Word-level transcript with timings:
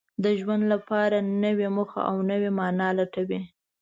د 0.23 0.25
ژوند 0.39 0.63
لپاره 0.73 1.17
نوې 1.43 1.67
موخه 1.75 1.99
او 2.09 2.15
نوې 2.31 2.49
مانا 2.57 2.89
لټوي. 2.99 3.39